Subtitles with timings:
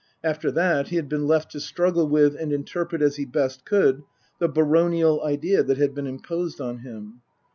[0.23, 4.01] After that he had been left to struggle with and interpret as he best could
[4.39, 7.21] the baronial idea that had been imposed on him.